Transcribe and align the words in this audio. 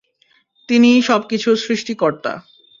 তিনিই 0.69 0.99
সব 1.01 1.21
কিছুর 1.29 1.55
সৃষ্টিকর্তা। 1.57 2.31